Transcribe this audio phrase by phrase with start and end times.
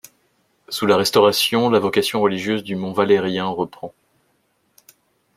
[0.67, 3.93] Sous la Restauration, la vocation religieuse du mont Valérien reprend.